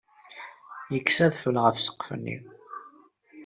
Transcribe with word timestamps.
Yekkes 0.93 1.19
adfel 1.25 1.55
ɣef 1.63 1.77
ssqef-nni. 1.79 2.37